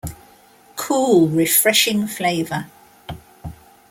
Cool, 0.77 1.27
refreshing 1.29 2.07
flavour. 2.07 2.65